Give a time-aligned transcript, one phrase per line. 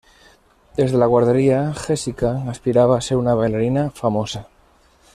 [0.77, 4.47] Desde la guardería, Jessica aspiraba a ser una bailarina famosa.